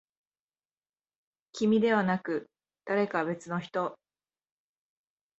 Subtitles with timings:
[1.51, 2.49] 君ではなく、
[2.85, 3.99] 誰か別の人。